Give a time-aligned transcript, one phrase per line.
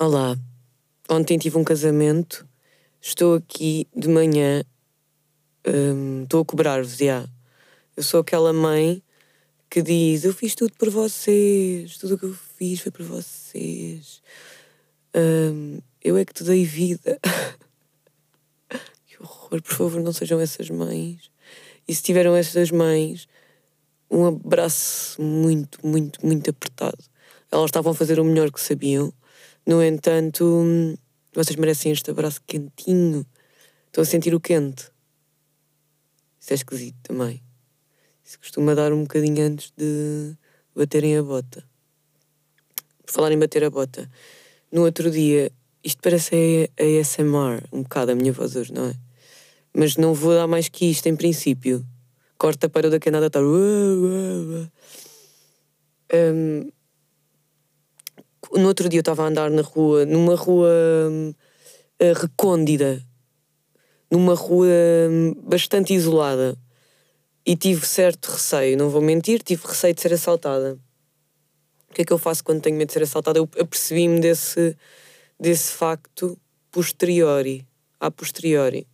[0.00, 0.38] Olá,
[1.10, 2.46] ontem tive um casamento,
[3.00, 4.62] estou aqui de manhã,
[5.66, 7.28] hum, estou a cobrar-vos, já.
[7.96, 9.02] Eu sou aquela mãe
[9.68, 14.22] que diz: Eu fiz tudo por vocês, tudo o que eu fiz foi por vocês.
[15.16, 17.18] Hum, eu é que te dei vida.
[19.04, 21.28] que horror, por favor, não sejam essas mães.
[21.88, 23.26] E se tiveram essas mães,
[24.08, 27.02] um abraço muito, muito, muito apertado.
[27.50, 29.12] Elas estavam a fazer o melhor que sabiam.
[29.68, 30.98] No entanto,
[31.34, 33.26] vocês merecem este abraço quentinho.
[33.84, 34.90] Estão a sentir o quente.
[36.40, 37.42] Isso é esquisito também.
[38.24, 40.34] Isso costuma dar um bocadinho antes de
[40.74, 41.62] baterem a bota.
[43.04, 44.10] Por falar em bater a bota,
[44.72, 45.52] no outro dia,
[45.84, 48.94] isto parece a ASMR, um bocado a minha voz hoje, não é?
[49.74, 51.84] Mas não vou dar mais que isto em princípio.
[52.38, 53.42] Corta para o da Canadá estar.
[53.42, 54.70] Um,
[58.52, 63.02] no outro dia eu estava a andar na rua, numa rua uh, recôndida,
[64.10, 64.68] numa rua
[65.10, 66.56] um, bastante isolada,
[67.44, 70.78] e tive certo receio, não vou mentir, tive receio de ser assaltada.
[71.90, 73.38] O que é que eu faço quando tenho medo de ser assaltada?
[73.38, 74.76] Eu apercebi-me desse,
[75.40, 76.38] desse facto
[76.70, 77.66] posteriori,
[77.98, 78.86] a posteriori.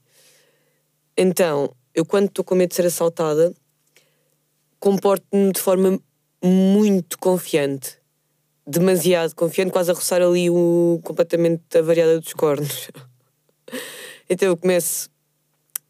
[1.17, 3.53] Então, eu quando estou com medo de ser assaltada,
[4.79, 6.01] comporto-me de forma
[6.43, 7.99] muito confiante.
[8.67, 12.91] Demasiado confiante, quase a roçar ali o completamente a variada dos cornos.
[14.29, 15.11] então eu começo.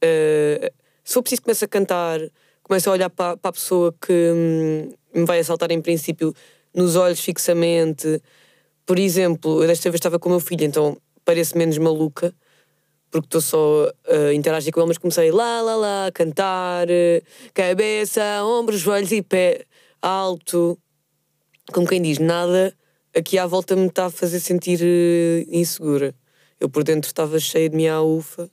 [0.03, 0.73] Uh,
[1.05, 2.21] se for preciso, começo a cantar,
[2.63, 6.35] começo a olhar para, a pessoa que hum, me vai assaltar em princípio
[6.75, 8.21] nos olhos fixamente.
[8.85, 12.35] Por exemplo, eu desta vez estava com o meu filho, então parece menos maluca,
[13.11, 16.89] porque estou só a interagir com ele, mas comecei lá, lá, lá, a cantar,
[17.55, 19.65] cabeça, ombros, joelhos e pé
[20.03, 20.79] alto.
[21.73, 22.75] Como quem diz, nada
[23.15, 26.15] aqui à volta me está a fazer sentir uh, insegura.
[26.61, 28.51] Eu por dentro estava cheia de minha ufa,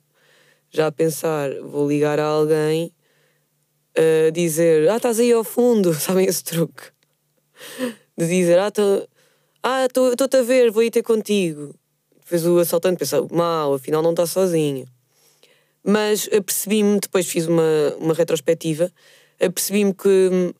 [0.70, 2.92] já a pensar, vou ligar a alguém
[3.94, 6.84] a dizer, ah, estás aí ao fundo, sabem esse truque?
[8.16, 9.08] De dizer, ah, estou
[9.62, 11.74] ah, estou-te a ver, vou ir ter contigo.
[12.20, 14.86] Depois o assaltante pensa, mal, afinal não está sozinho.
[15.84, 18.90] Mas apercebi-me, depois fiz uma, uma retrospectiva,
[19.40, 20.52] apercebi-me que hum,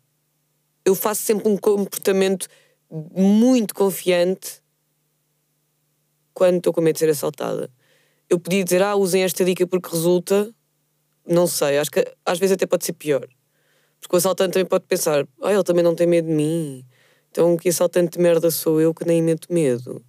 [0.85, 2.49] eu faço sempre um comportamento
[2.91, 4.61] muito confiante
[6.35, 7.71] quando estou com medo de ser assaltada.
[8.29, 10.53] Eu podia dizer, ah, usem esta dica porque resulta,
[11.27, 13.27] não sei, acho que às vezes até pode ser pior.
[14.01, 16.85] Porque o assaltante também pode pensar, ah, ele também não tem medo de mim.
[17.31, 20.05] Então que assaltante de merda sou eu que nem meto medo.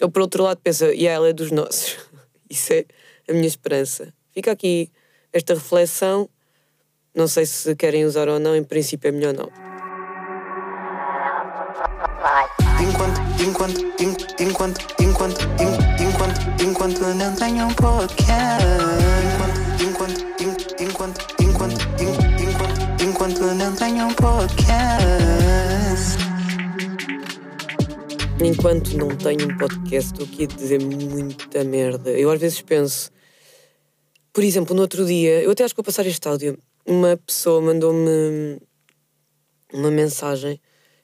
[0.00, 1.98] Ou por outro lado pensa, e yeah, ela é dos nossos.
[2.48, 2.86] Isso é
[3.28, 4.12] a minha esperança.
[4.32, 4.90] Fica aqui
[5.32, 6.28] esta reflexão.
[7.14, 9.69] Não sei se querem usar ou não, em princípio é melhor não.
[12.20, 13.80] Enquanto, enquanto,
[14.38, 15.40] enquanto, enquanto,
[15.98, 18.66] enquanto, enquanto não tenho um podcast.
[19.80, 24.50] Enquanto, enquanto, enquanto, enquanto, enquanto, enquanto não tenho um podcast.
[28.44, 32.10] Enquanto não tenho um podcast, estou aqui a dizer muita merda.
[32.10, 33.10] Eu às vezes penso,
[34.30, 36.58] por exemplo, no outro dia, eu até acho que vou passar este áudio.
[36.84, 38.60] Uma pessoa mandou-me
[39.72, 40.60] uma mensagem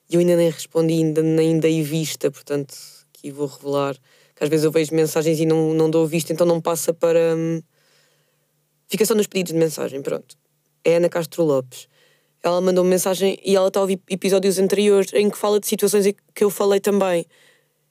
[0.09, 2.75] e eu ainda nem respondi, ainda nem dei vista, portanto,
[3.13, 3.97] aqui vou revelar
[4.37, 7.35] que às vezes eu vejo mensagens e não, não dou vista, então não passa para.
[7.35, 7.63] Hum,
[8.87, 10.37] fica só nos pedidos de mensagem, pronto.
[10.85, 11.89] É Ana Castro Lopes.
[12.43, 15.67] Ela mandou -me mensagem e ela está a ouvir episódios anteriores em que fala de
[15.67, 17.27] situações que eu falei também.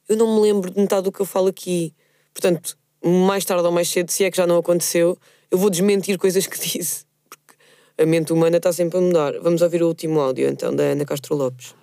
[0.07, 1.93] Eu não me lembro de metade do que eu falo aqui.
[2.31, 5.17] Portanto, mais tarde ou mais cedo, se é que já não aconteceu,
[5.49, 7.05] eu vou desmentir coisas que disse.
[7.27, 7.55] Porque
[7.97, 9.39] a mente humana está sempre a mudar.
[9.39, 11.73] Vamos ouvir o último áudio então da Ana Castro Lopes.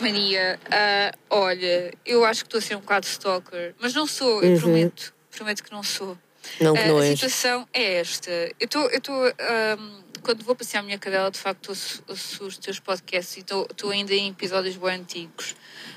[0.00, 4.42] Maria, uh, olha, eu acho que estou a ser um bocado stalker, mas não sou,
[4.42, 4.60] eu uhum.
[4.60, 6.16] prometo, prometo que não sou.
[6.60, 8.30] Não, que não uh, A situação é esta.
[8.30, 13.36] Eu estou, um, quando vou passear a minha cadela, de facto, ouço os teus podcasts
[13.36, 15.52] e estou ainda em episódios bem antigos.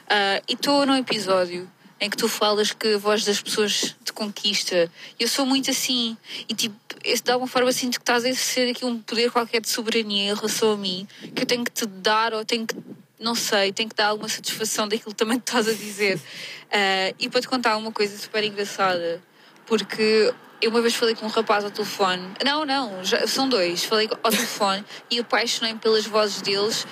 [0.05, 4.13] Uh, e estou num episódio em que tu falas que a voz das pessoas te
[4.13, 4.89] conquista.
[5.19, 6.17] Eu sou muito assim.
[6.47, 9.29] E tipo, esse dá uma forma assim de que estás a exercer aqui um poder
[9.31, 12.65] qualquer de soberania em relação a mim, que eu tenho que te dar ou tenho
[12.65, 12.75] que
[13.19, 16.17] não sei, tem que dar alguma satisfação daquilo que também estás a dizer.
[16.17, 19.21] Uh, e para te contar uma coisa super engraçada,
[19.65, 23.83] porque eu uma vez falei com um rapaz ao telefone, não, não, já, são dois,
[23.83, 26.87] falei ao telefone e apaixonei-me pelas vozes deles uh,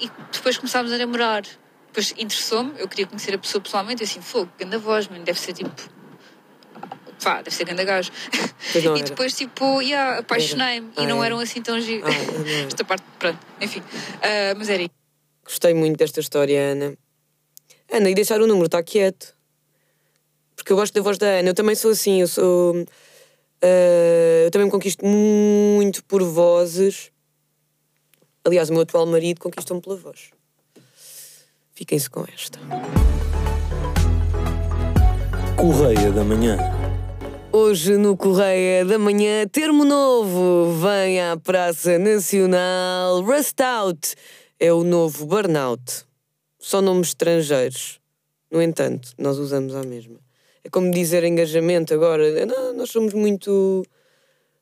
[0.00, 1.42] e depois começámos a namorar.
[1.88, 5.38] Depois interessou-me, eu queria conhecer a pessoa pessoalmente, e assim, fogo, grande voz, mano, deve
[5.38, 5.70] ser tipo
[7.22, 8.10] pá, deve ser grande gajo.
[8.96, 12.08] e depois, tipo, yeah, apaixonei-me ah, e não eram assim tão giros.
[12.08, 13.80] Ah, Esta parte, pronto, enfim.
[13.80, 14.82] Uh, mas era
[15.44, 16.96] Gostei muito desta história, Ana.
[17.90, 19.36] Ana, e deixar o número, está quieto.
[20.56, 21.50] Porque eu gosto da voz da Ana.
[21.50, 22.74] Eu também sou assim, eu sou.
[22.74, 27.10] Uh, eu também me conquisto muito por vozes.
[28.44, 30.30] Aliás, o meu atual marido conquistou-me pela voz.
[31.74, 32.58] Fiquem-se com esta.
[35.56, 36.56] Correia da Manhã.
[37.52, 40.72] Hoje no Correia da Manhã, termo novo.
[40.80, 43.20] Vem à Praça Nacional.
[43.22, 44.14] Rust Out
[44.62, 46.06] é o novo burnout.
[46.56, 47.98] Só nomes estrangeiros.
[48.48, 50.20] No entanto, nós usamos a mesma.
[50.62, 52.46] É como dizer engajamento agora.
[52.46, 53.82] Não, nós somos muito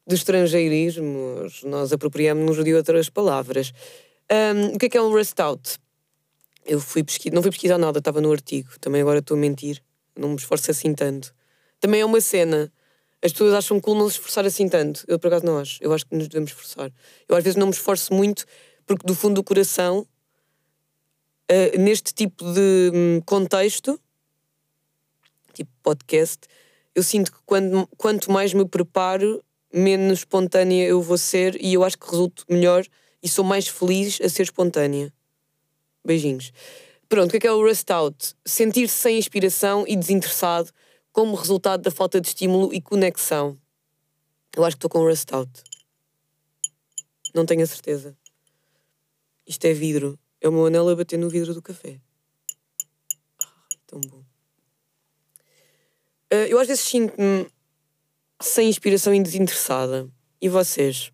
[0.06, 3.74] de estrangeirismos, nós apropriamos-nos de outras palavras.
[4.32, 5.78] Um, o que é que é um rust out?
[6.64, 8.70] Eu fui pesquisar, não fui pesquisar nada, estava no artigo.
[8.80, 9.82] Também agora estou a mentir,
[10.18, 11.34] não me esforço assim tanto.
[11.78, 12.72] Também é uma cena
[13.22, 15.04] as pessoas acham cool não se esforçar assim tanto.
[15.06, 15.78] Eu, por acaso, não acho.
[15.82, 16.90] Eu acho que nos devemos esforçar.
[17.28, 18.46] Eu, às vezes, não me esforço muito
[18.86, 20.06] porque, do fundo do coração,
[21.50, 24.00] uh, neste tipo de um, contexto,
[25.52, 26.40] tipo podcast,
[26.94, 29.42] eu sinto que quando, quanto mais me preparo,
[29.72, 32.84] menos espontânea eu vou ser e eu acho que resulto melhor
[33.22, 35.12] e sou mais feliz a ser espontânea.
[36.04, 36.52] Beijinhos.
[37.08, 38.34] Pronto, o que é que é o rust out?
[38.44, 40.70] Sentir-se sem inspiração e desinteressado
[41.12, 43.58] como resultado da falta de estímulo e conexão.
[44.56, 45.50] Eu acho que estou com rust out.
[47.34, 48.16] Não tenho a certeza.
[49.50, 50.16] Isto é vidro.
[50.40, 52.00] É meu anel a bater no vidro do café.
[53.42, 54.22] Ai, tão bom.
[56.32, 57.48] Uh, eu às vezes sinto-me
[58.40, 60.08] sem inspiração e desinteressada.
[60.40, 61.12] E vocês?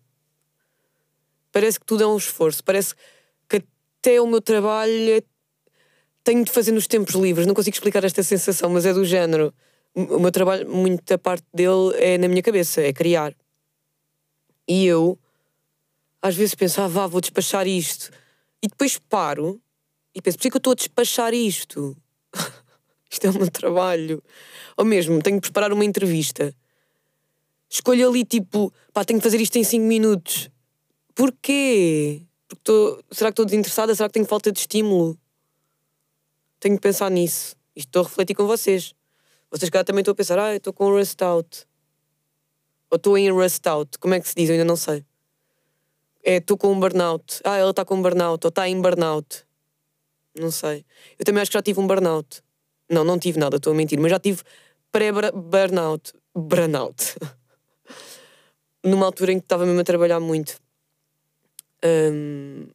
[1.51, 2.63] Parece que tudo é um esforço.
[2.63, 2.93] Parece
[3.49, 3.63] que
[3.99, 5.23] até o meu trabalho é...
[6.23, 7.47] tenho de fazer nos tempos livres.
[7.47, 9.51] Não consigo explicar esta sensação, mas é do género
[9.97, 13.33] o meu trabalho, muita parte dele é na minha cabeça, é criar.
[14.67, 15.17] E eu,
[16.21, 18.11] às vezes, penso, ah, vá, vou despachar isto.
[18.61, 19.61] E depois paro
[20.17, 21.95] e penso, por que eu estou a despachar isto?
[23.07, 24.23] isto é o meu trabalho.
[24.75, 26.51] Ou mesmo, tenho que preparar uma entrevista.
[27.69, 30.49] Escolho ali, tipo, pá, tenho que fazer isto em 5 minutos.
[31.13, 32.23] Porquê?
[32.47, 33.93] Porque tô, será que estou desinteressada?
[33.93, 35.15] Será que tenho falta de estímulo?
[36.59, 37.55] Tenho que pensar nisso.
[37.75, 38.95] Isto estou a refletir com vocês.
[39.51, 41.67] Vocês cá também estão a pensar, ah, estou com rust out.
[42.89, 43.99] Ou estou em rust out.
[43.99, 44.49] Como é que se diz?
[44.49, 45.05] Eu ainda não sei.
[46.27, 47.39] É, estou com um burnout.
[47.45, 48.45] Ah, ela está com um burnout.
[48.45, 49.45] Ou está em burnout.
[50.37, 50.85] Não sei.
[51.17, 52.41] Eu também acho que já tive um burnout.
[52.89, 53.97] Não, não tive nada, estou a mentir.
[53.97, 54.43] Mas já tive
[54.91, 56.11] pré-burnout.
[56.35, 57.15] Burnout.
[58.83, 60.59] Numa altura em que estava mesmo a trabalhar muito.
[61.85, 62.67] Um,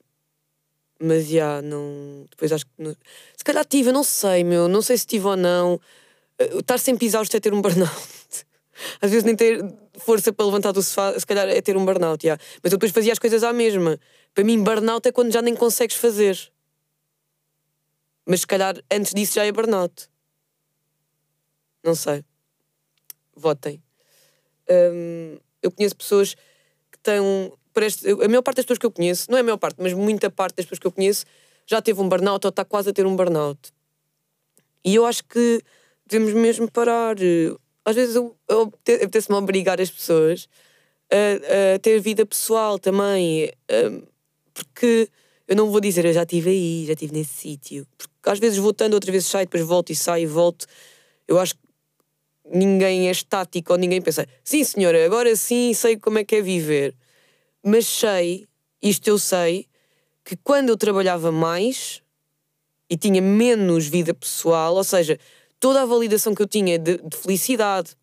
[0.98, 2.24] mas já, não.
[2.30, 2.72] Depois acho que.
[2.78, 2.96] Não...
[3.36, 4.66] Se calhar tive, eu não sei, meu.
[4.66, 5.78] Não sei se tive ou não.
[6.38, 8.21] Eh, estar sempre exausto é ter um burnout.
[9.00, 9.62] Às vezes nem ter
[9.98, 12.42] força para levantar do sofá, se calhar é ter um burnout, yeah.
[12.62, 13.98] mas eu depois fazia as coisas à mesma.
[14.34, 16.38] Para mim, burnout é quando já nem consegues fazer.
[18.24, 20.08] Mas se calhar antes disso já é burnout.
[21.84, 22.24] Não sei.
[23.34, 23.82] Votem.
[24.70, 26.34] Um, eu conheço pessoas
[26.90, 27.52] que têm.
[27.76, 29.94] Este, a maior parte das pessoas que eu conheço, não é a maior parte, mas
[29.94, 31.24] muita parte das pessoas que eu conheço
[31.66, 33.72] já teve um burnout ou está quase a ter um burnout.
[34.84, 35.62] E eu acho que
[36.06, 37.16] devemos mesmo parar.
[37.84, 40.48] Às vezes eu, eu apetece-me obrigar as pessoas
[41.10, 43.50] a, a, ter vida pessoal também.
[44.54, 45.08] porque
[45.48, 47.86] eu não vou dizer eu já estive aí, já estive nesse sítio.
[47.96, 50.66] Porque às vezes vou tanto, outras vezes saio, depois volto e saio e volto.
[51.26, 51.60] Eu acho que
[52.52, 56.42] ninguém é estático ou ninguém pensa, sim senhora, agora sim sei como é que é
[56.42, 56.94] viver.
[57.62, 58.46] Mas sei,
[58.82, 59.66] isto eu sei,
[60.24, 62.02] que quando eu trabalhava mais
[62.90, 65.18] e tinha menos vida pessoal, ou seja,
[65.62, 67.96] toda a validação que eu tinha de, de felicidade,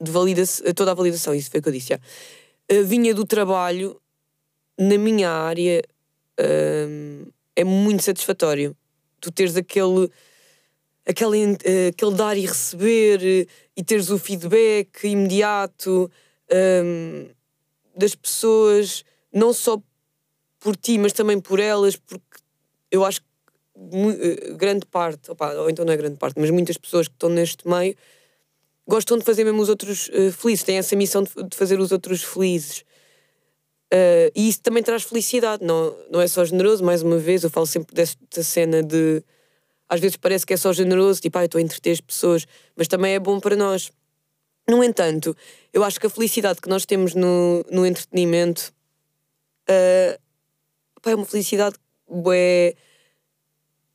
[0.00, 3.24] de validação, toda a validação, isso foi o que eu disse, já, uh, vinha do
[3.24, 4.00] trabalho
[4.78, 5.82] na minha área,
[6.40, 8.76] uh, é muito satisfatório.
[9.20, 10.08] Tu teres aquele,
[11.04, 16.08] aquele, uh, aquele dar e receber e teres o feedback imediato
[17.96, 19.82] das pessoas, não só
[20.60, 22.38] por ti, mas também por elas, porque
[22.92, 23.33] eu acho que eh,
[24.56, 27.68] grande parte, opa, ou então não é grande parte, mas muitas pessoas que estão neste
[27.68, 27.96] meio
[28.86, 31.90] gostam de fazer mesmo os outros uh, felizes, têm essa missão de, de fazer os
[31.90, 32.80] outros felizes.
[33.92, 37.50] Uh, e isso também traz felicidade, não, não é só generoso, mais uma vez, eu
[37.50, 39.22] falo sempre desta cena de
[39.88, 42.88] às vezes parece que é só generoso, tipo, ah, estou a entreter as pessoas, mas
[42.88, 43.92] também é bom para nós.
[44.68, 45.36] No entanto,
[45.72, 48.72] eu acho que a felicidade que nós temos no, no entretenimento
[49.68, 50.18] uh,
[51.06, 51.76] é uma felicidade
[52.08, 52.74] bué,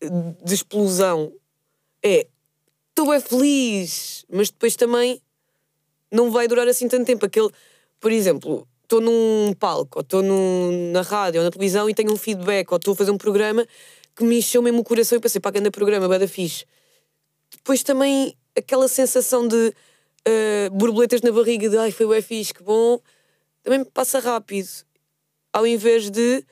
[0.02, 1.34] de explosão
[2.04, 2.28] é
[2.96, 5.22] tu é feliz, mas depois também
[6.12, 7.26] não vai durar assim tanto tempo.
[7.26, 7.50] Aquele,
[8.00, 12.18] por exemplo, estou num palco, ou estou na rádio ou na televisão e tenho um
[12.18, 13.66] feedback, ou estou a fazer um programa
[14.16, 16.66] que me encheu mesmo o coração e pensei, pá, anda programa, bada fixe.
[17.52, 19.74] Depois também aquela sensação de
[20.28, 23.00] uh, borboletas na barriga de ai, foi o fixe, que bom,
[23.64, 24.68] também passa rápido.
[25.54, 26.44] Ao invés de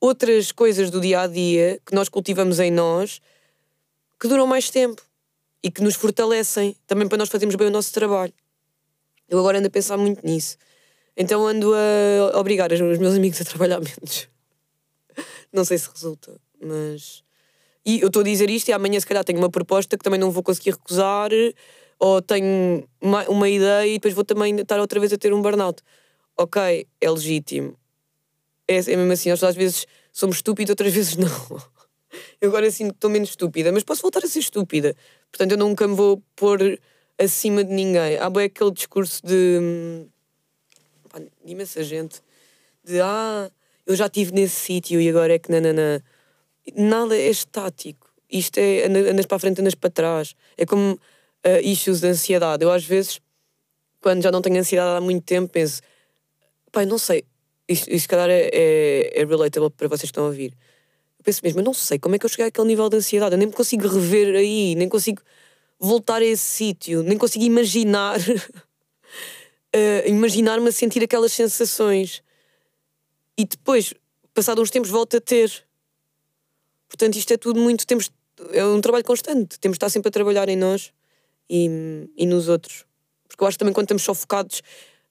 [0.00, 3.20] outras coisas do dia a dia que nós cultivamos em nós
[4.20, 5.02] que duram mais tempo
[5.62, 8.32] e que nos fortalecem também para nós fazermos bem o nosso trabalho.
[9.28, 10.56] Eu agora ando a pensar muito nisso.
[11.16, 14.28] Então ando a obrigar os meus amigos a trabalhar menos.
[15.52, 17.22] Não sei se resulta, mas.
[17.84, 20.20] E eu estou a dizer isto e amanhã, se calhar, tenho uma proposta que também
[20.20, 21.30] não vou conseguir recusar,
[21.98, 25.42] ou tenho uma, uma ideia e depois vou também estar outra vez a ter um
[25.42, 25.82] burnout.
[26.36, 27.76] Ok, é legítimo.
[28.68, 31.28] É, é mesmo assim, às vezes somos estúpidos, outras vezes não.
[32.40, 34.94] Eu agora que estou menos estúpida, mas posso voltar a ser estúpida.
[35.32, 36.78] Portanto, eu nunca me vou pôr
[37.18, 38.16] acima de ninguém.
[38.18, 40.06] Há bem aquele discurso de.
[41.08, 42.22] Pá, de imensa gente.
[42.84, 43.50] De ah,
[43.86, 46.00] eu já estive nesse sítio e agora é que nananã.
[46.76, 48.08] Nada é estático.
[48.30, 50.34] Isto é andas para a frente, andas para trás.
[50.56, 52.62] É como uh, issues de ansiedade.
[52.62, 53.20] Eu às vezes,
[54.00, 55.80] quando já não tenho ansiedade há muito tempo, penso,
[56.70, 57.24] pai, não sei,
[57.68, 60.54] isto, isto se calhar é, é, é relatable para vocês que estão a ouvir.
[61.18, 63.34] Eu penso mesmo, eu não sei como é que eu cheguei àquele nível de ansiedade,
[63.34, 65.20] eu nem me consigo rever aí, nem consigo
[65.78, 68.38] voltar a esse sítio, nem consigo imaginar, uh,
[70.08, 72.22] imaginar-me a sentir aquelas sensações.
[73.36, 73.92] E depois,
[74.34, 75.64] passado uns tempos, volto a ter.
[76.88, 77.86] Portanto, isto é tudo muito.
[77.86, 78.10] Temos,
[78.52, 79.60] é um trabalho constante.
[79.60, 80.92] Temos de estar sempre a trabalhar em nós
[81.48, 81.68] e,
[82.16, 82.84] e nos outros.
[83.28, 84.62] Porque eu acho que também quando estamos só focados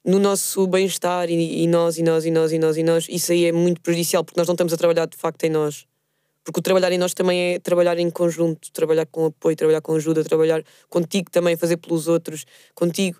[0.07, 3.33] no nosso bem-estar e, e, nós, e nós, e nós, e nós, e nós, isso
[3.33, 5.85] aí é muito prejudicial porque nós não estamos a trabalhar de facto em nós.
[6.45, 9.93] Porque o trabalhar em nós também é trabalhar em conjunto, trabalhar com apoio, trabalhar com
[9.95, 13.19] ajuda, trabalhar contigo também, fazer pelos outros, contigo,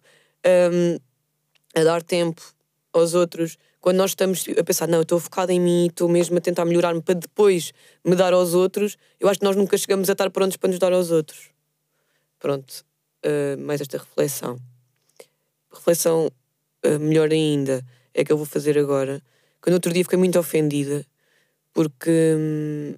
[0.72, 0.98] um,
[1.78, 2.42] a dar tempo
[2.94, 3.58] aos outros.
[3.82, 6.64] Quando nós estamos a pensar, não, eu estou focada em mim, estou mesmo a tentar
[6.64, 10.30] melhorar-me para depois me dar aos outros, eu acho que nós nunca chegamos a estar
[10.30, 11.50] prontos para nos dar aos outros.
[12.40, 12.86] Pronto,
[13.26, 14.58] uh, mais esta reflexão.
[15.70, 16.32] Reflexão
[17.00, 19.22] melhor ainda é que eu vou fazer agora.
[19.62, 21.06] Quando outro dia fiquei muito ofendida
[21.74, 22.96] porque hum,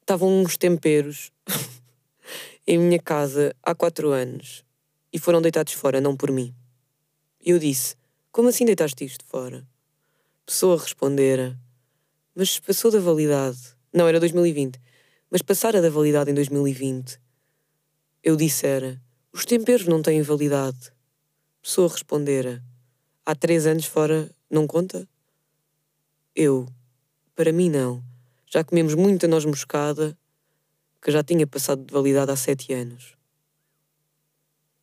[0.00, 1.32] estavam uns temperos
[2.66, 4.64] em minha casa há quatro anos
[5.12, 6.54] e foram deitados fora, não por mim.
[7.42, 7.96] Eu disse:
[8.30, 9.66] Como assim deitaste isto fora?
[10.44, 11.58] Pessoa respondera:
[12.34, 13.58] Mas passou da validade.
[13.92, 14.78] Não, era 2020.
[15.30, 17.18] Mas passara da validade em 2020.
[18.22, 19.00] Eu dissera:
[19.32, 20.92] Os temperos não têm validade.
[21.62, 22.62] Pessoa respondera:
[23.26, 25.06] Há três anos fora não conta?
[26.34, 26.66] Eu:
[27.34, 28.02] Para mim não
[28.46, 30.16] já comemos muita noz moscada,
[31.02, 33.14] que já tinha passado de validade há sete anos.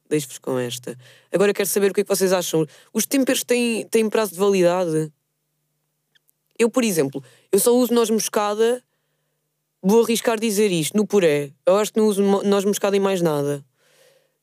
[0.08, 0.98] Deixo-vos com esta.
[1.32, 2.68] Agora quero saber o que é que vocês acham.
[2.94, 5.12] Os temperos têm, têm prazo de validade?
[6.60, 8.84] Eu, por exemplo, eu só uso noz moscada,
[9.82, 11.52] vou arriscar dizer isto, no puré.
[11.66, 13.66] Eu acho que não uso noz moscada em mais nada.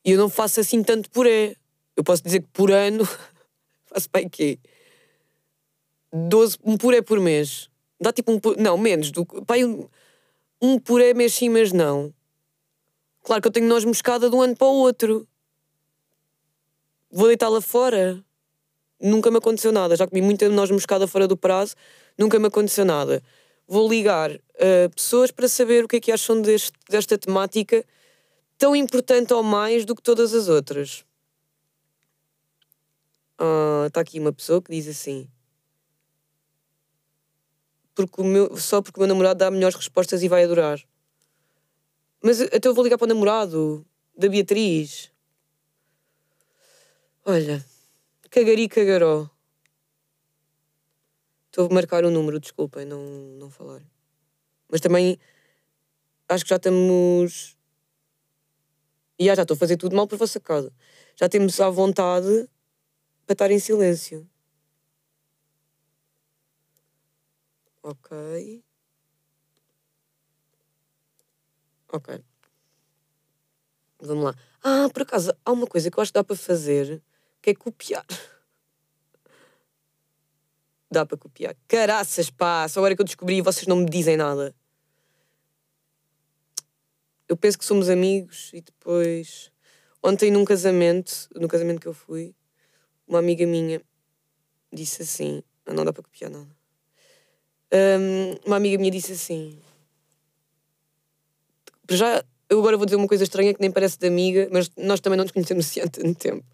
[0.05, 1.55] E eu não faço assim tanto puré.
[1.97, 3.07] Eu posso dizer que por ano
[3.93, 4.59] faço bem quê?
[6.13, 7.69] 12, um puré por mês.
[8.01, 8.41] Dá tipo um.
[8.59, 9.11] Não, menos.
[9.11, 9.89] Do, pai, um,
[10.61, 12.13] um puré mês sim, mas não.
[13.23, 15.29] Claro que eu tenho noz moscada de um ano para o outro.
[17.11, 18.25] Vou deitá-la fora.
[19.01, 19.97] Nunca me aconteceu nada.
[19.97, 21.75] Já comi muita noz moscada fora do prazo.
[22.19, 23.23] Nunca me aconteceu nada.
[23.67, 27.85] Vou ligar uh, pessoas para saber o que é que acham deste, desta temática
[28.59, 31.05] tão importante ou mais do que todas as outras.
[33.41, 35.27] Está ah, aqui uma pessoa que diz assim:
[37.95, 40.79] porque meu, só porque o meu namorado dá melhores respostas e vai adorar.
[42.23, 45.11] Mas até eu vou ligar para o namorado da Beatriz.
[47.25, 47.65] Olha,
[48.31, 49.31] cagari cagaró.
[51.47, 53.03] Estou a marcar o um número, desculpem, não,
[53.39, 53.83] não falar.
[54.69, 55.19] Mas também
[56.29, 57.57] acho que já estamos.
[59.19, 60.71] E já estou a fazer tudo mal por vossa causa.
[61.17, 62.49] Já temos à vontade
[63.31, 64.29] para estar em silêncio.
[67.81, 68.65] Ok.
[71.93, 72.25] Ok.
[74.01, 74.35] Vamos lá.
[74.65, 77.01] Ah, por acaso, há uma coisa que eu acho que dá para fazer,
[77.41, 78.05] que é copiar.
[80.93, 81.57] Dá para copiar.
[81.69, 82.67] Caraças, pá!
[82.67, 84.53] Só agora que eu descobri e vocês não me dizem nada.
[87.29, 89.53] Eu penso que somos amigos e depois...
[90.03, 92.35] Ontem num casamento, no casamento que eu fui,
[93.11, 93.83] uma amiga minha
[94.73, 96.61] disse assim, ah, não dá para copiar nada
[97.73, 99.57] um, uma amiga minha disse assim:
[101.89, 105.01] Já, eu agora vou dizer uma coisa estranha que nem parece de amiga, mas nós
[105.01, 106.45] também não nos conhecemos assim há tanto tempo.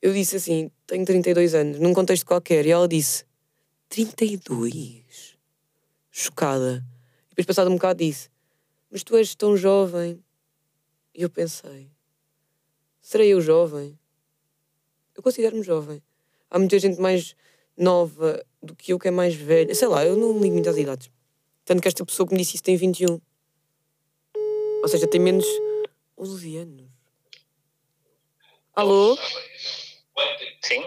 [0.00, 3.24] Eu disse assim: Tenho 32 anos, num contexto qualquer, e ela disse:
[3.88, 5.38] 32?
[6.10, 6.84] Chocada.
[7.26, 8.28] E depois, passado um bocado, disse:
[8.90, 10.22] Mas tu és tão jovem.
[11.14, 11.90] E eu pensei:
[13.00, 13.98] Serei eu jovem?
[15.16, 16.02] Eu considero-me jovem.
[16.50, 17.34] Há muita gente mais
[17.76, 19.74] nova do que eu que é mais velha.
[19.74, 21.10] Sei lá, eu não ligo muito às idades.
[21.64, 23.20] Tanto que esta pessoa que me disse isso tem 21.
[24.82, 25.46] Ou seja, tem menos
[26.18, 26.86] 11 anos.
[28.74, 29.16] Alô?
[30.62, 30.84] Sim?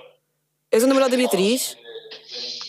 [0.71, 1.77] És o namorado da Beatriz?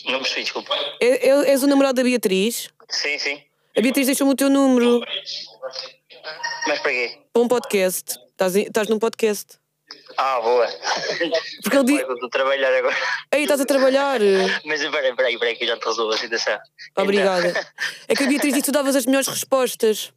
[0.05, 0.73] Não percebi, desculpa.
[1.01, 2.69] É- é- És o namorado da Beatriz?
[2.89, 3.43] Sim, sim.
[3.75, 5.01] A Beatriz deixou-me o teu número
[6.67, 7.19] Mas para quê?
[7.33, 8.17] para um podcast.
[8.31, 9.59] Estás, estás num podcast.
[10.17, 10.67] Ah, boa.
[11.63, 12.95] Porque ele eu estou a trabalhar agora.
[13.31, 14.19] Ei, estás a trabalhar.
[14.65, 16.57] Mas peraí, peraí, peraí, que eu já te resolvo a situação.
[16.97, 17.49] Obrigada.
[17.49, 17.63] Então,
[18.07, 20.11] É que a Beatriz disse que tu davas as melhores respostas.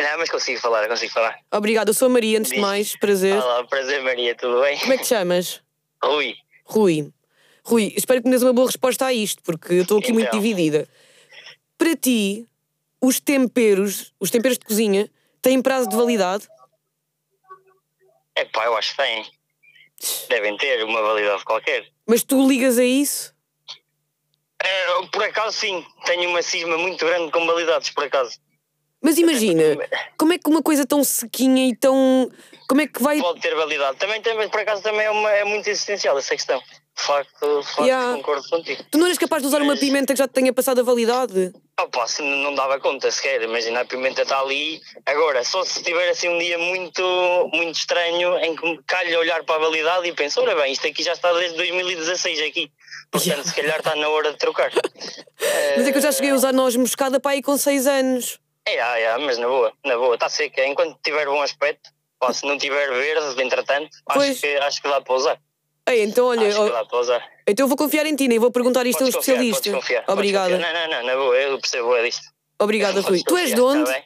[0.00, 1.38] não, mas consigo falar, consigo falar.
[1.52, 2.62] Obrigada, eu sou a Maria, antes de Diz.
[2.66, 3.34] mais, prazer.
[3.36, 4.78] Olá, prazer, Maria, tudo bem?
[4.78, 5.60] Como é que te chamas?
[6.02, 6.34] Rui.
[6.64, 7.12] Rui.
[7.64, 10.28] Rui, espero que me des uma boa resposta a isto, porque eu estou aqui muito
[10.28, 10.40] Então.
[10.40, 10.88] dividida.
[11.76, 12.46] Para ti,
[13.00, 15.08] os temperos, os temperos de cozinha,
[15.42, 16.48] têm prazo de validade?
[18.38, 19.26] É pá, eu acho que têm.
[20.28, 21.88] Devem ter uma validade qualquer.
[22.06, 23.34] Mas tu ligas a isso?
[24.62, 25.84] É, por acaso, sim.
[26.04, 28.38] Tenho uma cisma muito grande com validades, por acaso.
[29.02, 29.76] Mas imagina,
[30.16, 32.30] como é que uma coisa tão sequinha e tão.
[32.68, 33.20] Como é que vai.
[33.20, 33.96] Pode ter validade.
[33.98, 36.60] Também, também por acaso, também é, uma, é muito existencial essa questão.
[36.60, 38.16] De facto, de facto Yeah.
[38.16, 38.84] concordo contigo.
[38.88, 41.52] Tu não eras capaz de usar uma pimenta que já te tenha passado a validade?
[41.80, 44.80] Opa, se não dava conta sequer, imagina a pimenta está ali.
[45.06, 49.44] Agora, só se tiver assim um dia muito, muito estranho em que me calha olhar
[49.44, 52.72] para a validade e penso, ora bem, isto aqui já está desde 2016 aqui.
[53.12, 54.72] Portanto, se calhar está na hora de trocar.
[55.76, 58.40] Mas é que eu já cheguei a usar noz moscada para aí com 6 anos.
[58.66, 60.66] É, é, é, mas na boa, na boa, está seca.
[60.66, 64.30] Enquanto tiver bom aspecto, pá, se não tiver verde, entretanto, Pois.
[64.30, 65.40] acho que, acho que dá para usar.
[65.88, 67.22] Ei, então olha, acho para usar.
[67.46, 69.70] então eu vou confiar em ti, nem vou perguntar isto a um especialista.
[69.72, 70.58] confiar, Obrigada.
[70.58, 72.22] Não, não, não, boa, eu percebo é disto.
[72.58, 73.22] Obrigada, Rui.
[73.26, 73.90] Tu és de onde?
[73.90, 74.02] tá?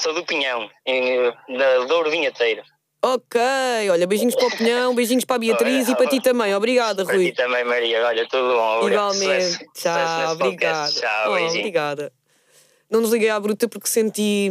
[0.00, 2.62] Sou do Pinhão, em, da Douro Vinheteiro.
[3.02, 3.40] Ok,
[3.90, 6.54] olha, beijinhos para o Pinhão, beijinhos para a Beatriz e para ti também.
[6.54, 7.26] Obrigada, Para Rui.
[7.30, 8.04] ti também, Maria.
[8.04, 8.78] Olha, tudo bom.
[8.80, 9.14] Obrigado.
[9.14, 9.44] Igualmente.
[9.52, 9.64] Sucesso.
[9.74, 10.92] Tchau, obrigada.
[10.92, 12.12] Tchau, Oh, obrigada.
[12.90, 14.50] Não nos liguei à bruta porque senti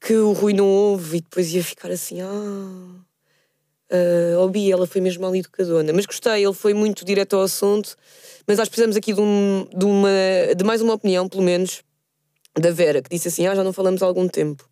[0.00, 3.03] que o Rui não ouve e depois ia ficar assim, ah.
[3.94, 5.92] Uh, ouvi, ela foi mesmo mal educadona.
[5.92, 7.94] Mas gostei, ele foi muito direto ao assunto.
[8.46, 10.10] Mas nós precisamos aqui de, um- de uma,
[10.56, 11.82] de mais uma opinião, pelo menos,
[12.58, 14.68] da Vera, que disse assim: Ah, já não falamos há algum tempo.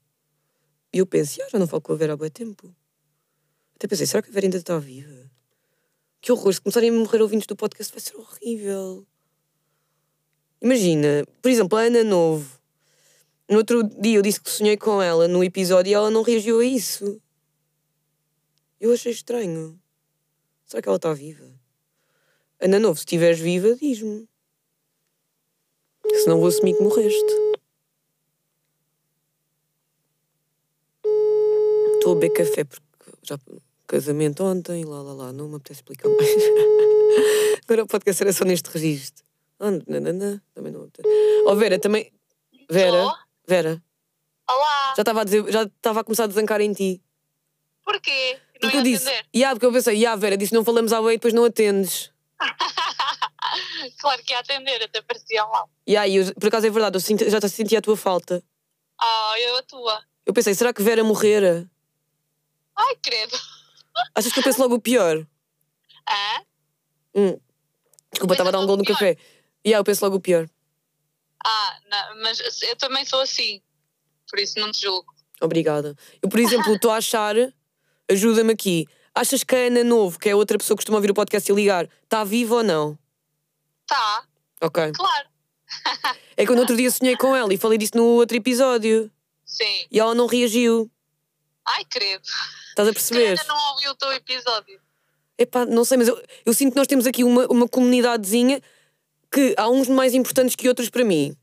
[0.92, 2.74] E eu penso: Ah, já não falo com a Vera há bom tempo.
[3.76, 5.30] Até pensei: será que a Vera ainda está viva?
[6.20, 9.06] Que horror, se começarem a morrer ouvintes do podcast vai ser horrível.
[10.60, 12.60] Imagina, por exemplo, a Ana Novo.
[13.48, 16.58] No outro dia eu disse que sonhei com ela no episódio e ela não reagiu
[16.60, 17.20] a isso.
[18.82, 19.80] Eu achei estranho.
[20.66, 21.48] Será que ela está viva?
[22.60, 24.28] Ana Novo, se estiveres viva, diz-me.
[26.24, 27.32] Senão vou assumir que morreste.
[31.94, 32.82] Estou a beber café porque
[33.22, 33.38] já
[33.86, 36.28] casamento ontem, lá lá lá, não me apetece explicar mais.
[37.62, 39.24] Agora o podcast era só neste registro.
[39.60, 41.08] Ah, nananã, também não me apetece.
[41.46, 42.12] Oh Vera, também.
[42.68, 43.14] Vera.
[43.46, 43.80] Vera,
[44.50, 47.00] Olá, já estava a dizer, já estava a começar a desancar em ti.
[47.84, 48.40] porquê?
[48.62, 49.26] Porque eu disse, atender?
[49.34, 52.10] yeah, porque eu pensei, yeah, Vera, disse não falamos à web e depois não atendes.
[54.00, 55.68] claro que ia atender, até parecia mal.
[55.88, 58.42] Yeah, e eu, por acaso é verdade, eu sinto- já senti a tua falta.
[59.00, 60.02] Ah, eu a tua.
[60.24, 61.68] Eu pensei, será que Vera morrera?
[62.76, 63.36] Ai, credo.
[64.14, 65.26] Achas que eu penso logo o pior?
[66.08, 66.42] Ah?
[67.14, 67.38] Hum.
[68.12, 69.16] Desculpa, estava a dar um gol no café.
[69.66, 70.48] Yeah, eu penso logo o pior.
[71.44, 73.60] Ah, não, mas eu também sou assim.
[74.28, 75.12] Por isso não te julgo.
[75.40, 75.96] Obrigada.
[76.22, 77.34] Eu, por exemplo, estou a achar,
[78.10, 78.86] ajuda-me aqui.
[79.14, 81.54] Achas que a Ana Novo, que é outra pessoa que costuma ouvir o podcast e
[81.54, 82.98] ligar, está viva ou não?
[83.86, 84.24] Tá,
[84.60, 84.92] Ok.
[84.94, 85.28] claro.
[86.36, 89.10] É que eu no outro dia sonhei com ela e falei disso no outro episódio
[89.44, 89.86] Sim.
[89.90, 90.90] e ela não reagiu.
[91.64, 92.22] Ai, credo.
[92.70, 93.28] Estás a perceber?
[93.28, 94.80] ainda não ouvi o teu episódio.
[95.36, 98.60] Epá, não sei, mas eu, eu sinto que nós temos aqui uma, uma comunidadezinha
[99.30, 101.36] que há uns mais importantes que outros para mim.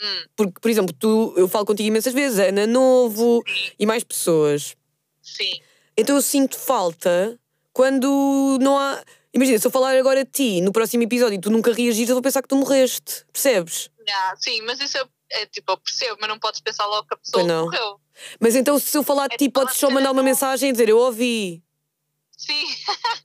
[0.00, 0.24] Hum.
[0.36, 3.42] Porque, por exemplo, tu, eu falo contigo imensas vezes, a Ana Novo
[3.78, 4.76] e mais pessoas.
[5.22, 5.60] Sim.
[6.00, 7.38] Então eu sinto falta
[7.72, 9.02] quando não há.
[9.32, 12.14] Imagina, se eu falar agora de ti no próximo episódio e tu nunca reagires, eu
[12.16, 13.24] vou pensar que tu morreste.
[13.32, 13.90] Percebes?
[14.08, 17.14] Ah, sim, mas isso eu, é tipo, eu percebo, mas não podes pensar logo que
[17.14, 18.00] a pessoa morreu.
[18.40, 20.72] Mas então, se eu falar de É ti, tipo, podes só mandar uma mensagem e
[20.72, 21.62] dizer eu ouvi.
[22.36, 22.64] Sim.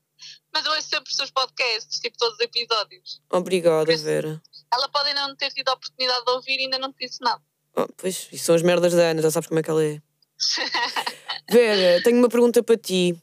[0.53, 3.21] mas eu ouço sempre os seus podcasts, tipo, todos os episódios.
[3.31, 4.41] Obrigada, isso- Vera.
[4.71, 7.19] Ela pode ainda não ter tido a oportunidade de ouvir e ainda não te disse
[7.21, 7.41] nada.
[7.75, 10.01] Oh, pois, isso são as merdas da Ana, já sabes como é que ela é.
[11.49, 13.15] Vera, tenho uma pergunta para ti.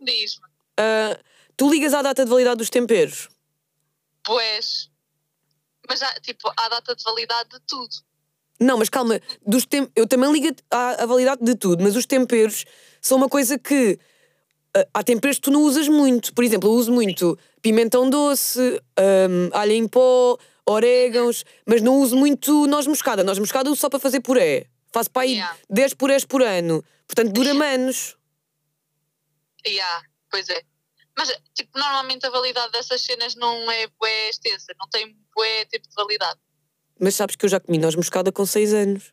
[0.00, 0.46] Diz-me.
[0.78, 1.18] Ah,
[1.56, 3.28] tu ligas à data de validade dos temperos?
[4.24, 4.90] Pois.
[5.88, 7.96] Mas já, tipo, há data de validade de tudo.
[8.58, 9.88] Não, mas calma, dos tem...
[9.94, 12.64] eu também ligo à, à validade de tudo, mas os temperos
[13.00, 13.98] são uma coisa que
[14.74, 16.34] ah, há temperos que tu não usas muito.
[16.34, 22.16] Por exemplo, eu uso muito pimentão doce, hum, alho em pó, orégãos, mas não uso
[22.16, 23.22] muito noz moscada.
[23.22, 24.66] Noz moscada uso só para fazer puré.
[24.96, 25.58] Faço para aí Yeah.
[25.68, 26.82] 10 purés por ano.
[27.06, 28.16] Portanto, dura menos.
[29.66, 30.62] Yeah, pois é.
[31.14, 35.86] Mas, tipo, normalmente a validade dessas cenas não é bué extensa, não tem bué tempo
[35.86, 36.40] de validade.
[36.98, 39.12] Mas sabes que eu já comi noz moscada com 6 anos.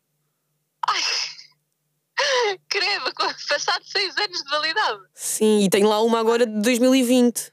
[2.70, 5.02] Credo, com- passado seis anos de validade.
[5.14, 7.52] Sim, e tenho lá uma agora de 2020.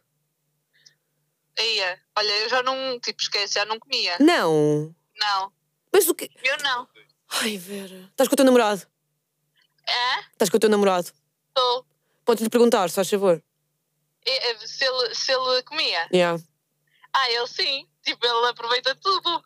[1.59, 1.99] Aí, é.
[2.17, 4.17] olha, eu já não, tipo, esquece, já não comia.
[4.21, 4.95] Não.
[5.17, 5.53] Não,
[5.93, 6.31] Mas o que.
[6.45, 6.87] eu não.
[7.31, 8.09] Ai, Vera.
[8.11, 8.83] Estás com o teu namorado?
[9.89, 10.21] É?
[10.33, 11.11] Estás com o teu namorado?
[11.49, 11.87] Estou.
[12.25, 13.43] Podes-lhe perguntar, se faz favor.
[14.27, 16.09] É, Se ele, se ele comia?
[16.13, 16.43] Yeah.
[17.13, 17.87] Ah, ele sim.
[18.03, 19.43] Tipo, ele aproveita tudo.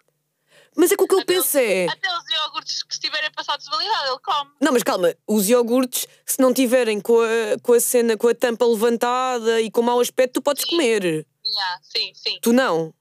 [0.77, 1.87] Mas é que o que eu Até penso é.
[1.87, 4.51] Até os iogurtes que estiverem passados de validade, ele come.
[4.61, 8.35] Não, mas calma, os iogurtes, se não tiverem com a, com a cena, com a
[8.35, 10.71] tampa levantada e com mau aspecto, tu podes Sim.
[10.71, 11.27] comer.
[11.47, 12.39] Yeah, sim, sim.
[12.43, 12.93] Tu não.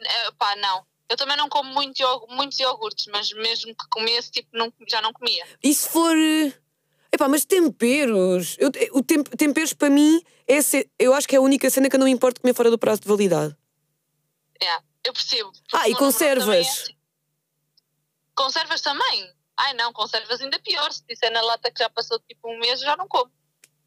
[0.00, 0.86] É, pá, não.
[1.08, 5.12] Eu também não como muito muitos iogurtes, mas mesmo que comesse, tipo, não, já não
[5.12, 5.46] comia.
[5.62, 6.16] E se for.
[6.16, 6.52] eh,
[7.12, 8.56] Epá, mas temperos.
[8.58, 11.88] Eu, o tem- temperos para mim, é ce- eu acho que é a única cena
[11.88, 13.56] que eu não me importo comer fora do prazo de validade.
[14.62, 15.50] Yeah, eu percebo.
[15.72, 16.44] Ah, e namorado conservas?
[16.44, 16.96] também é assim.
[18.34, 19.32] Conservas também?
[19.56, 20.92] Ai não, conservas ainda pior.
[20.92, 23.30] Se disser na lata que já passou tipo um mês, já não como.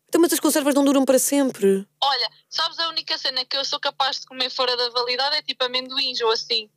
[0.08, 1.88] Então, mas as conservas não duram para sempre.
[2.01, 5.41] Olha, sabes a única cena que eu sou capaz de comer fora da validade é
[5.43, 6.67] tipo amendoins ou assim.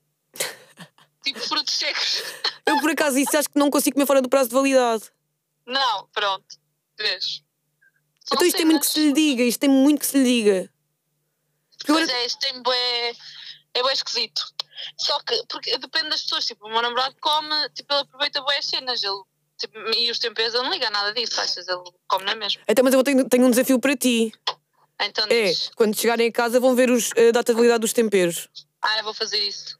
[1.24, 2.22] Tipo frutos secos.
[2.66, 5.04] Eu, por acaso, isso acho que não consigo comer fora do prazo de validade.
[5.66, 6.46] Não, pronto.
[6.98, 7.42] Vês?
[8.24, 9.42] São Então, isto tem muito que se lhe diga.
[9.42, 10.72] Isto tem muito que se lhe diga.
[11.86, 13.12] Pois agora- é, isto tem bué,
[13.74, 14.42] é bué esquisito.
[14.96, 18.58] Só que, porque depende das pessoas, tipo, o meu namorado come, tipo, ele aproveita bué
[18.58, 19.22] as cenas, ele,
[19.58, 21.66] tipo, e os temperos ele não liga a nada disso, achas?
[21.68, 22.62] Ele come na mesma.
[22.68, 24.32] Então, mas eu tenho, tenho um desafio para ti.
[25.00, 27.92] Então É, diz, quando chegarem a casa vão ver os, a data de validade dos
[27.92, 28.48] temperos.
[28.80, 29.78] ah, eu vou fazer isso.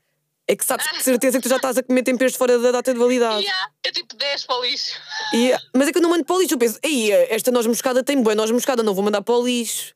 [0.49, 2.93] É que sabes de certeza que tu já estás a comer temperos fora da data
[2.93, 3.47] de validade.
[3.47, 4.93] Há, eu tipo 10 para o lixo.
[5.33, 6.55] E- mas é que eu não mando para o lixo.
[6.55, 9.45] Eu penso, Ei, esta noz moscada tem boa noz moscada, não vou mandar para o
[9.47, 9.95] lixo.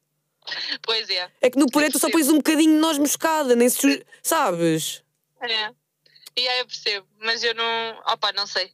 [0.82, 1.28] Pois é.
[1.40, 4.06] É que no puré tu só pões um bocadinho de noz moscada, nem se.
[4.22, 5.02] Sabes?
[5.42, 5.70] É.
[6.37, 7.98] E aí eu percebo, mas eu não.
[8.06, 8.72] Opa, não sei.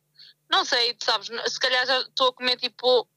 [0.51, 3.09] Não sei, tu sabes, se calhar já estou a comer tipo.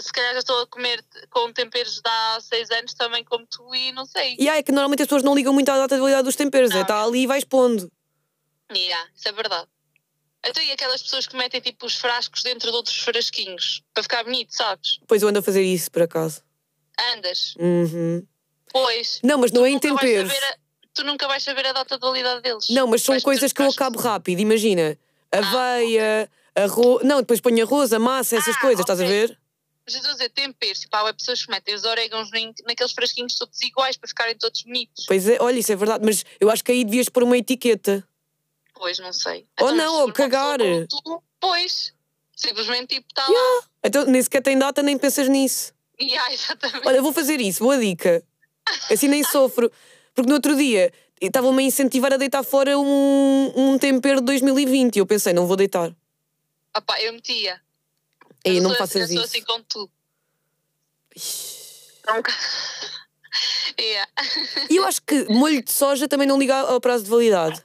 [0.00, 3.74] Se calhar já estou a comer com temperos de há 6 anos também como tu
[3.74, 4.36] e não sei.
[4.38, 6.36] E ah, é que normalmente as pessoas não ligam muito à data de validade dos
[6.36, 6.70] temperos.
[6.70, 6.82] É, Não.
[6.82, 7.90] está ali e vais pondo.
[8.74, 9.66] Yeah, isso é verdade.
[10.44, 14.22] Então e aquelas pessoas que metem tipo os frascos dentro de outros frasquinhos para ficar
[14.24, 15.00] bonito, sabes?
[15.06, 16.42] Pois eu ando a fazer isso, por acaso.
[17.14, 17.54] Andas.
[17.58, 18.26] Uhum.
[18.72, 19.20] Pois.
[19.24, 20.30] Não, mas não é em temperos.
[20.32, 20.56] a-
[20.94, 22.68] tu nunca vais saber a data de validade deles.
[22.70, 24.40] Não, mas são Vais coisas que eu acabo rápido.
[24.40, 24.98] Imagina,
[25.32, 27.04] aveia, arroz.
[27.04, 29.38] Não, depois ponho arroz, a massa, essas Ah, coisas, estás a ver?
[29.88, 32.28] Mas eu estou a dizer temperos, tipo, há pessoas que metem os orégãos
[32.66, 35.06] naqueles frasquinhos todos iguais para ficarem todos bonitos.
[35.06, 38.06] Pois é, olha, isso é verdade, mas eu acho que aí devias pôr uma etiqueta.
[38.74, 39.46] Pois, não sei.
[39.58, 40.58] Ou Então, não, ou cagar.
[40.58, 41.94] tu, pois.
[42.36, 43.62] Simplesmente tipo, está lá.
[43.82, 45.72] Então nem sequer tem data, nem pensas nisso.
[45.98, 46.86] E ah, exatamente.
[46.86, 48.22] Olha, vou fazer isso, boa dica.
[48.90, 49.72] Assim nem sofro.
[50.14, 54.96] Porque no outro dia estavam-me a incentivar a deitar fora um, um tempero de 2020
[54.96, 55.96] e eu pensei, não vou deitar.
[56.76, 57.58] Opá, eu metia.
[58.56, 59.24] Eu não faças eu isso.
[59.24, 59.90] assim com tudo.
[62.06, 62.32] Nunca.
[63.78, 64.10] Yeah.
[64.70, 67.62] E eu acho que molho de soja também não liga ao prazo de validade.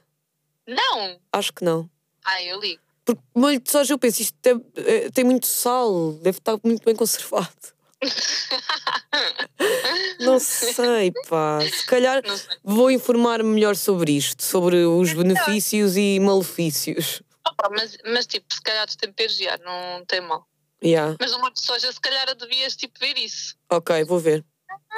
[0.66, 1.18] Não!
[1.32, 1.88] Acho que não.
[2.24, 2.80] Ah, eu ligo.
[3.04, 6.84] Porque molho de soja, eu penso, isto é- é- tem muito sal, deve estar muito
[6.84, 7.74] bem conservado.
[10.20, 11.58] Não sei, pá.
[11.60, 12.22] Se calhar
[12.62, 17.22] vou informar-me melhor sobre isto, sobre os benefícios e malefícios.
[17.46, 20.46] Opa, mas, mas tipo, se calhar dos temperos já não tem mal.
[20.84, 21.16] Yeah.
[21.18, 23.56] Mas molho de soja, se calhar devias tipo ver isso.
[23.70, 24.44] Ok, vou ver.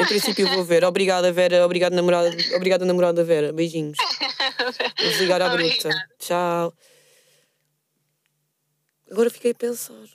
[0.01, 0.85] Em princípio vou ver.
[0.85, 1.65] Obrigada, Vera.
[1.65, 2.31] Obrigado, namorada.
[2.57, 3.53] Obrigada, namorada Vera.
[3.53, 3.97] Beijinhos.
[4.99, 5.89] Vou desligar à bruta.
[5.89, 6.09] Obrigada.
[6.19, 6.75] Tchau.
[9.11, 10.09] Agora fiquei a pensar.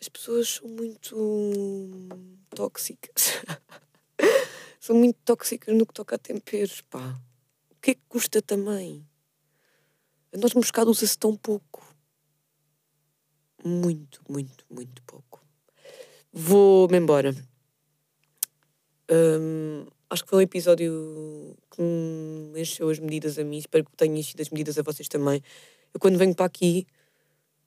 [0.00, 2.08] As pessoas são muito
[2.54, 3.40] tóxicas.
[4.80, 7.20] são muito tóxicas no que toca a temperos, pá.
[7.70, 9.06] O que é que custa também?
[10.34, 11.91] A noz moscada usa-se tão pouco.
[13.64, 15.40] Muito, muito, muito pouco.
[16.32, 17.34] Vou-me embora.
[19.10, 23.58] Hum, acho que foi um episódio que me encheu as medidas a mim.
[23.58, 25.42] Espero que tenha enchido as medidas a vocês também.
[25.94, 26.86] Eu, quando venho para aqui,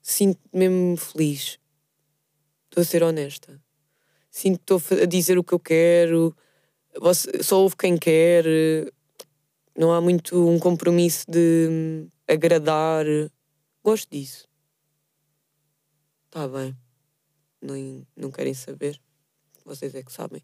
[0.02, 1.58] sinto-me mesmo feliz.
[2.64, 3.60] Estou a ser honesta.
[4.30, 6.36] Sinto que estou a dizer o que eu quero.
[7.42, 8.44] Só ouve quem quer.
[9.78, 13.06] Não há muito um compromisso de hum, agradar.
[13.82, 14.46] Gosto disso.
[16.36, 16.76] Está bem.
[17.62, 19.00] nem, não querem saber.
[19.64, 20.42] Vocês é que sabem.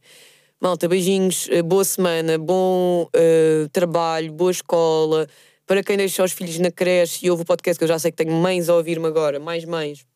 [0.58, 5.28] Malta, beijinhos, eh, boa semana, bom eh, trabalho, boa escola.
[5.66, 8.10] Para quem deixa os filhos na creche e ouve o podcast, que eu já sei
[8.10, 10.06] que tenho mães a ouvir-me agora, mais mães,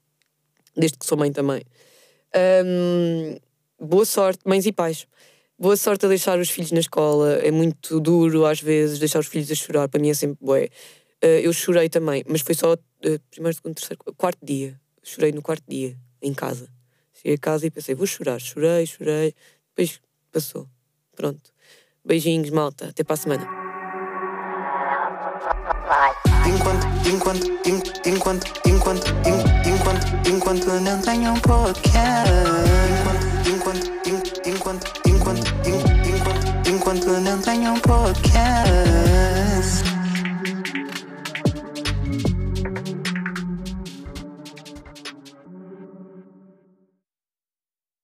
[0.74, 1.60] desde que sou mãe também.
[2.34, 3.36] Ahm,
[3.78, 5.06] boa sorte, mães e pais.
[5.58, 7.34] Boa sorte a deixar os filhos na escola.
[7.34, 9.90] É muito duro, às vezes, deixar os filhos a chorar.
[9.90, 10.70] Para mim é sempre bué.
[11.20, 14.80] Eh, eu chorei também, mas foi só eh, primeiro, segundo, terceiro, quarto dia.
[15.08, 16.68] Chorei no quarto dia, em casa.
[17.14, 18.40] Cheguei a casa e pensei, vou chorar.
[18.40, 19.32] Chorei, chorei.
[19.68, 20.00] Depois
[20.32, 20.66] passou.
[21.14, 21.52] Pronto.
[22.04, 22.88] Beijinhos, malta.
[22.88, 23.46] Até para a semana.
[26.44, 32.95] Enquanto, enquanto, en- enquanto, enquanto, en- enquanto, enquanto não tenho um podcast.